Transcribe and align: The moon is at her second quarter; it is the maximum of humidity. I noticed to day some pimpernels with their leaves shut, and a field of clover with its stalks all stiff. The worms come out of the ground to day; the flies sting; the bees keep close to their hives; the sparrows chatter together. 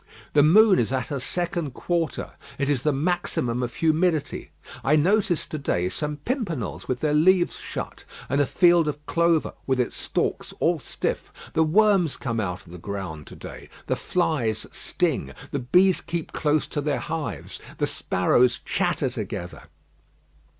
The 0.33 0.41
moon 0.41 0.79
is 0.79 0.91
at 0.91 1.09
her 1.09 1.19
second 1.19 1.75
quarter; 1.75 2.31
it 2.57 2.71
is 2.71 2.81
the 2.81 2.91
maximum 2.91 3.61
of 3.61 3.75
humidity. 3.75 4.49
I 4.83 4.95
noticed 4.95 5.51
to 5.51 5.59
day 5.59 5.89
some 5.89 6.17
pimpernels 6.25 6.87
with 6.87 7.01
their 7.01 7.13
leaves 7.13 7.57
shut, 7.57 8.03
and 8.27 8.41
a 8.41 8.47
field 8.47 8.87
of 8.87 9.05
clover 9.05 9.53
with 9.67 9.79
its 9.79 9.95
stalks 9.95 10.55
all 10.59 10.79
stiff. 10.79 11.31
The 11.53 11.61
worms 11.63 12.17
come 12.17 12.39
out 12.39 12.65
of 12.65 12.71
the 12.71 12.79
ground 12.79 13.27
to 13.27 13.35
day; 13.35 13.69
the 13.85 13.95
flies 13.95 14.65
sting; 14.71 15.33
the 15.51 15.59
bees 15.59 16.01
keep 16.01 16.31
close 16.33 16.65
to 16.65 16.81
their 16.81 16.97
hives; 16.99 17.59
the 17.77 17.85
sparrows 17.85 18.59
chatter 18.65 19.11
together. 19.11 19.65